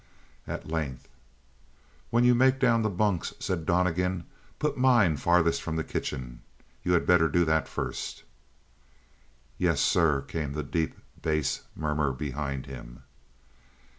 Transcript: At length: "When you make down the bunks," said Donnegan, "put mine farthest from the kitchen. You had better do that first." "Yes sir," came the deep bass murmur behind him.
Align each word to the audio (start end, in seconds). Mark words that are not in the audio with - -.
At 0.47 0.67
length: 0.67 1.07
"When 2.09 2.23
you 2.23 2.33
make 2.33 2.59
down 2.59 2.81
the 2.81 2.89
bunks," 2.89 3.35
said 3.37 3.67
Donnegan, 3.67 4.23
"put 4.57 4.75
mine 4.75 5.15
farthest 5.17 5.61
from 5.61 5.75
the 5.75 5.83
kitchen. 5.83 6.41
You 6.81 6.93
had 6.93 7.05
better 7.05 7.29
do 7.29 7.45
that 7.45 7.67
first." 7.67 8.23
"Yes 9.59 9.79
sir," 9.79 10.21
came 10.21 10.53
the 10.53 10.63
deep 10.63 10.95
bass 11.21 11.61
murmur 11.75 12.13
behind 12.13 12.65
him. 12.65 13.03